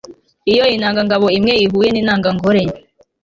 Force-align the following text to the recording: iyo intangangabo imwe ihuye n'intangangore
iyo 0.51 0.65
intangangabo 0.75 1.25
imwe 1.37 1.53
ihuye 1.65 1.87
n'intangangore 1.91 2.61